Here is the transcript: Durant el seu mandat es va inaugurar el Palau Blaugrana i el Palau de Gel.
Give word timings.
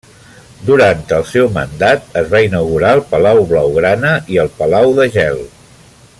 Durant 0.69 1.03
el 1.17 1.25
seu 1.31 1.49
mandat 1.57 2.17
es 2.21 2.31
va 2.33 2.41
inaugurar 2.47 2.95
el 2.97 3.03
Palau 3.13 3.43
Blaugrana 3.53 4.15
i 4.37 4.41
el 4.45 4.51
Palau 4.63 4.97
de 5.03 5.07
Gel. 5.19 5.39